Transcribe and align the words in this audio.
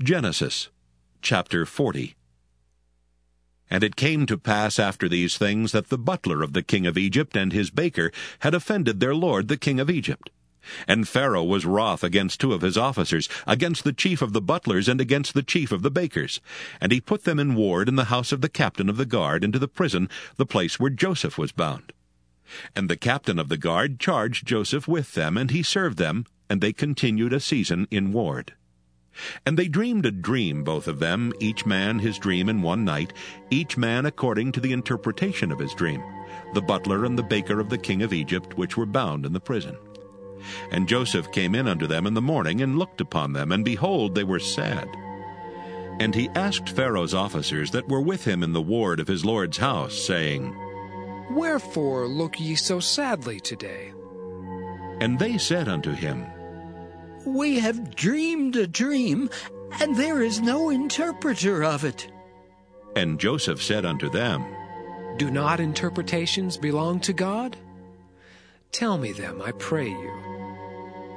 Genesis 0.00 0.68
chapter 1.20 1.64
40 1.64 2.16
And 3.70 3.84
it 3.84 3.94
came 3.94 4.26
to 4.26 4.38
pass 4.38 4.80
after 4.80 5.08
these 5.08 5.36
things 5.36 5.70
that 5.72 5.90
the 5.90 5.98
butler 5.98 6.42
of 6.42 6.54
the 6.54 6.62
king 6.62 6.86
of 6.86 6.98
Egypt 6.98 7.36
and 7.36 7.52
his 7.52 7.70
baker 7.70 8.10
had 8.40 8.52
offended 8.52 8.98
their 8.98 9.14
lord 9.14 9.46
the 9.46 9.56
king 9.56 9.78
of 9.78 9.90
Egypt. 9.90 10.30
And 10.88 11.06
Pharaoh 11.06 11.44
was 11.44 11.66
wroth 11.66 12.02
against 12.02 12.40
two 12.40 12.52
of 12.52 12.62
his 12.62 12.76
officers, 12.76 13.28
against 13.46 13.84
the 13.84 13.92
chief 13.92 14.22
of 14.22 14.32
the 14.32 14.40
butlers 14.40 14.88
and 14.88 15.00
against 15.00 15.34
the 15.34 15.42
chief 15.42 15.70
of 15.70 15.82
the 15.82 15.90
bakers. 15.90 16.40
And 16.80 16.90
he 16.90 17.00
put 17.00 17.22
them 17.22 17.38
in 17.38 17.54
ward 17.54 17.88
in 17.88 17.94
the 17.94 18.06
house 18.06 18.32
of 18.32 18.40
the 18.40 18.48
captain 18.48 18.88
of 18.88 18.96
the 18.96 19.06
guard 19.06 19.44
into 19.44 19.60
the 19.60 19.68
prison, 19.68 20.08
the 20.36 20.46
place 20.46 20.80
where 20.80 20.90
Joseph 20.90 21.38
was 21.38 21.52
bound. 21.52 21.92
And 22.74 22.90
the 22.90 22.96
captain 22.96 23.38
of 23.38 23.48
the 23.48 23.58
guard 23.58 24.00
charged 24.00 24.46
Joseph 24.46 24.88
with 24.88 25.12
them, 25.12 25.36
and 25.36 25.52
he 25.52 25.62
served 25.62 25.98
them, 25.98 26.24
and 26.50 26.60
they 26.60 26.72
continued 26.72 27.32
a 27.32 27.38
season 27.38 27.86
in 27.90 28.10
ward. 28.10 28.54
And 29.44 29.58
they 29.58 29.68
dreamed 29.68 30.06
a 30.06 30.10
dream, 30.10 30.64
both 30.64 30.88
of 30.88 30.98
them, 30.98 31.32
each 31.40 31.66
man 31.66 31.98
his 31.98 32.18
dream 32.18 32.48
in 32.48 32.62
one 32.62 32.84
night, 32.84 33.12
each 33.50 33.76
man 33.76 34.06
according 34.06 34.52
to 34.52 34.60
the 34.60 34.72
interpretation 34.72 35.52
of 35.52 35.58
his 35.58 35.74
dream, 35.74 36.02
the 36.54 36.62
butler 36.62 37.04
and 37.04 37.18
the 37.18 37.22
baker 37.22 37.60
of 37.60 37.68
the 37.68 37.78
king 37.78 38.02
of 38.02 38.12
Egypt, 38.12 38.56
which 38.56 38.76
were 38.76 38.86
bound 38.86 39.26
in 39.26 39.32
the 39.32 39.40
prison. 39.40 39.76
And 40.70 40.88
Joseph 40.88 41.30
came 41.30 41.54
in 41.54 41.68
unto 41.68 41.86
them 41.86 42.06
in 42.06 42.14
the 42.14 42.22
morning, 42.22 42.60
and 42.62 42.78
looked 42.78 43.00
upon 43.00 43.32
them, 43.32 43.52
and 43.52 43.64
behold, 43.64 44.14
they 44.14 44.24
were 44.24 44.40
sad. 44.40 44.88
And 46.00 46.14
he 46.14 46.30
asked 46.30 46.68
Pharaoh's 46.68 47.14
officers 47.14 47.70
that 47.72 47.88
were 47.88 48.00
with 48.00 48.24
him 48.24 48.42
in 48.42 48.52
the 48.52 48.62
ward 48.62 48.98
of 48.98 49.08
his 49.08 49.24
lord's 49.24 49.58
house, 49.58 49.94
saying, 49.94 50.56
Wherefore 51.30 52.08
look 52.08 52.40
ye 52.40 52.54
so 52.54 52.80
sadly 52.80 53.38
today? 53.40 53.92
And 55.00 55.18
they 55.18 55.38
said 55.38 55.68
unto 55.68 55.92
him, 55.92 56.26
we 57.24 57.58
have 57.58 57.94
dreamed 57.94 58.56
a 58.56 58.66
dream, 58.66 59.30
and 59.80 59.96
there 59.96 60.22
is 60.22 60.40
no 60.40 60.70
interpreter 60.70 61.62
of 61.62 61.84
it. 61.84 62.10
And 62.96 63.18
Joseph 63.18 63.62
said 63.62 63.84
unto 63.84 64.10
them, 64.10 64.44
Do 65.16 65.30
not 65.30 65.60
interpretations 65.60 66.56
belong 66.56 67.00
to 67.00 67.12
God? 67.12 67.56
Tell 68.70 68.98
me 68.98 69.12
them, 69.12 69.40
I 69.42 69.52
pray 69.52 69.88
you. 69.88 70.12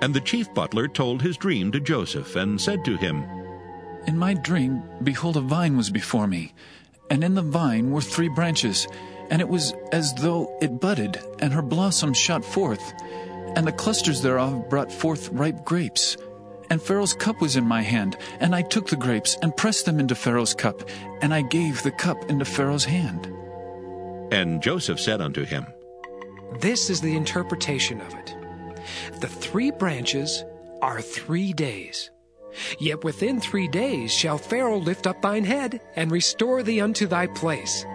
And 0.01 0.13
the 0.13 0.21
chief 0.21 0.53
butler 0.53 0.87
told 0.87 1.21
his 1.21 1.37
dream 1.37 1.71
to 1.71 1.79
Joseph, 1.79 2.35
and 2.35 2.59
said 2.59 2.83
to 2.85 2.97
him, 2.97 3.23
In 4.07 4.17
my 4.17 4.33
dream, 4.33 4.83
behold, 5.03 5.37
a 5.37 5.41
vine 5.41 5.77
was 5.77 5.89
before 5.89 6.27
me, 6.27 6.53
and 7.09 7.23
in 7.23 7.35
the 7.35 7.41
vine 7.41 7.91
were 7.91 8.01
three 8.01 8.29
branches, 8.29 8.87
and 9.29 9.41
it 9.41 9.47
was 9.49 9.73
as 9.91 10.13
though 10.15 10.57
it 10.61 10.79
budded, 10.79 11.19
and 11.39 11.53
her 11.53 11.61
blossoms 11.61 12.17
shot 12.17 12.43
forth 12.45 12.93
and 13.55 13.65
the 13.65 13.71
clusters 13.71 14.21
thereof 14.21 14.69
brought 14.69 14.91
forth 14.91 15.29
ripe 15.29 15.63
grapes. 15.63 16.17
And 16.69 16.81
Pharaoh's 16.81 17.13
cup 17.13 17.41
was 17.41 17.55
in 17.55 17.65
my 17.65 17.81
hand, 17.81 18.17
and 18.39 18.55
I 18.55 18.61
took 18.63 18.87
the 18.87 18.95
grapes 18.95 19.37
and 19.41 19.55
pressed 19.55 19.85
them 19.85 19.99
into 19.99 20.15
Pharaoh's 20.15 20.53
cup, 20.53 20.81
and 21.21 21.33
I 21.33 21.41
gave 21.41 21.83
the 21.83 21.91
cup 21.91 22.29
into 22.29 22.45
Pharaoh's 22.45 22.85
hand. 22.85 23.31
And 24.31 24.61
Joseph 24.61 24.99
said 24.99 25.21
unto 25.21 25.45
him, 25.45 25.67
This 26.59 26.89
is 26.89 27.01
the 27.01 27.15
interpretation 27.15 28.01
of 28.01 28.13
it. 28.15 28.35
The 29.21 29.27
three 29.27 29.71
branches 29.71 30.43
are 30.81 31.01
three 31.01 31.53
days. 31.53 32.09
Yet 32.79 33.03
within 33.03 33.39
three 33.39 33.67
days 33.67 34.11
shall 34.11 34.37
Pharaoh 34.37 34.77
lift 34.77 35.07
up 35.07 35.21
thine 35.21 35.45
head, 35.45 35.81
and 35.95 36.11
restore 36.11 36.63
thee 36.63 36.81
unto 36.81 37.07
thy 37.07 37.27
place. 37.27 37.85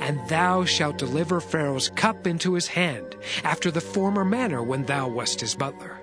And 0.00 0.20
thou 0.28 0.64
shalt 0.64 0.98
deliver 0.98 1.40
Pharaoh's 1.40 1.90
cup 1.90 2.26
into 2.26 2.54
his 2.54 2.68
hand, 2.68 3.16
after 3.44 3.70
the 3.70 3.80
former 3.80 4.24
manner 4.24 4.62
when 4.62 4.84
thou 4.84 5.08
wast 5.08 5.40
his 5.40 5.54
butler. 5.54 5.98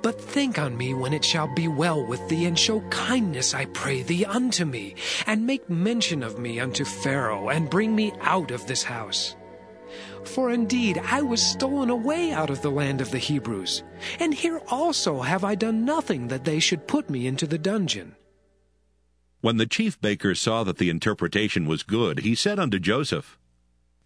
But 0.00 0.20
think 0.20 0.58
on 0.58 0.76
me 0.76 0.94
when 0.94 1.12
it 1.12 1.24
shall 1.24 1.52
be 1.52 1.66
well 1.66 2.04
with 2.04 2.28
thee, 2.28 2.46
and 2.46 2.58
show 2.58 2.80
kindness, 2.90 3.54
I 3.54 3.64
pray 3.66 4.02
thee, 4.02 4.24
unto 4.24 4.64
me, 4.64 4.94
and 5.26 5.46
make 5.46 5.68
mention 5.68 6.22
of 6.22 6.38
me 6.38 6.60
unto 6.60 6.84
Pharaoh, 6.84 7.48
and 7.48 7.68
bring 7.68 7.94
me 7.94 8.12
out 8.20 8.50
of 8.50 8.66
this 8.66 8.84
house. 8.84 9.34
For 10.34 10.52
indeed 10.52 11.00
I 11.04 11.22
was 11.22 11.44
stolen 11.44 11.90
away 11.90 12.32
out 12.32 12.50
of 12.50 12.62
the 12.62 12.70
land 12.70 13.00
of 13.00 13.10
the 13.10 13.18
Hebrews, 13.18 13.82
and 14.20 14.32
here 14.32 14.60
also 14.68 15.22
have 15.22 15.42
I 15.42 15.54
done 15.54 15.84
nothing 15.84 16.28
that 16.28 16.44
they 16.44 16.60
should 16.60 16.86
put 16.86 17.10
me 17.10 17.26
into 17.26 17.46
the 17.46 17.58
dungeon. 17.58 18.14
When 19.40 19.56
the 19.56 19.66
chief 19.66 20.00
baker 20.00 20.34
saw 20.34 20.64
that 20.64 20.78
the 20.78 20.90
interpretation 20.90 21.66
was 21.66 21.82
good, 21.82 22.20
he 22.20 22.34
said 22.34 22.58
unto 22.58 22.78
Joseph, 22.78 23.38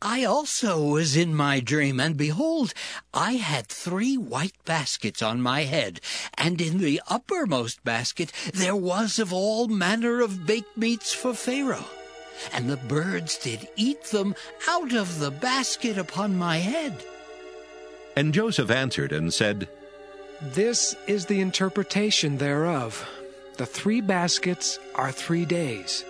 I 0.00 0.24
also 0.24 0.82
was 0.82 1.16
in 1.16 1.34
my 1.34 1.60
dream, 1.60 2.00
and 2.00 2.16
behold, 2.16 2.74
I 3.14 3.32
had 3.32 3.66
three 3.66 4.16
white 4.16 4.56
baskets 4.64 5.22
on 5.22 5.40
my 5.42 5.62
head, 5.62 6.00
and 6.34 6.60
in 6.60 6.78
the 6.78 7.00
uppermost 7.08 7.84
basket 7.84 8.32
there 8.52 8.74
was 8.74 9.18
of 9.18 9.32
all 9.32 9.68
manner 9.68 10.20
of 10.20 10.46
baked 10.46 10.76
meats 10.76 11.12
for 11.12 11.34
Pharaoh. 11.34 11.86
And 12.52 12.68
the 12.68 12.76
birds 12.76 13.38
did 13.38 13.68
eat 13.76 14.04
them 14.04 14.34
out 14.68 14.92
of 14.92 15.18
the 15.18 15.30
basket 15.30 15.98
upon 15.98 16.36
my 16.36 16.58
head. 16.58 17.04
And 18.16 18.34
Joseph 18.34 18.70
answered 18.70 19.12
and 19.12 19.32
said, 19.32 19.68
This 20.40 20.96
is 21.06 21.26
the 21.26 21.40
interpretation 21.40 22.38
thereof. 22.38 23.08
The 23.56 23.66
three 23.66 24.00
baskets 24.00 24.78
are 24.94 25.12
three 25.12 25.44
days. 25.44 26.04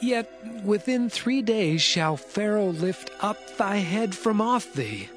Yet 0.00 0.32
within 0.64 1.10
three 1.10 1.42
days 1.42 1.82
shall 1.82 2.16
Pharaoh 2.16 2.70
lift 2.70 3.10
up 3.20 3.56
thy 3.56 3.76
head 3.76 4.14
from 4.14 4.40
off 4.40 4.72
thee, 4.72 5.08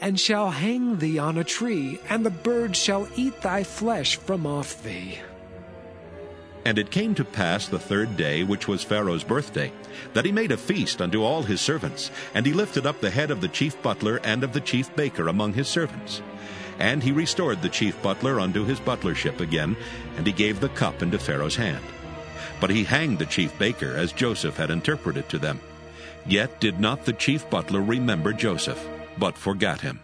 and 0.00 0.18
shall 0.18 0.50
hang 0.50 0.98
thee 0.98 1.18
on 1.18 1.38
a 1.38 1.44
tree, 1.44 2.00
and 2.08 2.24
the 2.24 2.30
birds 2.30 2.78
shall 2.78 3.08
eat 3.16 3.40
thy 3.42 3.64
flesh 3.64 4.16
from 4.16 4.46
off 4.46 4.82
thee. 4.82 5.18
And 6.68 6.78
it 6.78 6.90
came 6.90 7.14
to 7.14 7.24
pass 7.24 7.66
the 7.66 7.78
third 7.78 8.14
day, 8.18 8.44
which 8.44 8.68
was 8.68 8.84
Pharaoh's 8.84 9.24
birthday, 9.24 9.72
that 10.12 10.26
he 10.26 10.32
made 10.32 10.52
a 10.52 10.58
feast 10.58 11.00
unto 11.00 11.22
all 11.22 11.42
his 11.42 11.62
servants, 11.62 12.10
and 12.34 12.44
he 12.44 12.52
lifted 12.52 12.84
up 12.84 13.00
the 13.00 13.08
head 13.08 13.30
of 13.30 13.40
the 13.40 13.48
chief 13.48 13.80
butler 13.80 14.20
and 14.22 14.44
of 14.44 14.52
the 14.52 14.60
chief 14.60 14.94
baker 14.94 15.28
among 15.28 15.54
his 15.54 15.66
servants. 15.66 16.20
And 16.78 17.02
he 17.02 17.10
restored 17.10 17.62
the 17.62 17.70
chief 17.70 18.00
butler 18.02 18.38
unto 18.38 18.66
his 18.66 18.80
butlership 18.80 19.40
again, 19.40 19.78
and 20.18 20.26
he 20.26 20.32
gave 20.34 20.60
the 20.60 20.68
cup 20.68 21.00
into 21.00 21.18
Pharaoh's 21.18 21.56
hand. 21.56 21.82
But 22.60 22.68
he 22.68 22.84
hanged 22.84 23.18
the 23.18 23.24
chief 23.24 23.58
baker, 23.58 23.94
as 23.94 24.12
Joseph 24.12 24.58
had 24.58 24.70
interpreted 24.70 25.26
to 25.30 25.38
them. 25.38 25.60
Yet 26.26 26.60
did 26.60 26.78
not 26.78 27.06
the 27.06 27.14
chief 27.14 27.48
butler 27.48 27.80
remember 27.80 28.34
Joseph, 28.34 28.86
but 29.16 29.38
forgat 29.38 29.80
him. 29.80 30.00